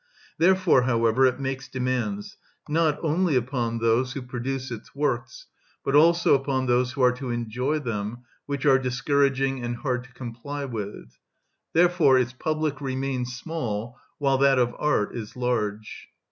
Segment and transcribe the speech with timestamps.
[0.39, 2.35] Therefore, however, it makes demands,
[2.67, 5.45] not only upon those who produce its works,
[5.85, 10.13] but also upon those who are to enjoy them which are discouraging and hard to
[10.13, 11.19] comply with.
[11.73, 16.07] Therefore its public remains small, while that of art is large.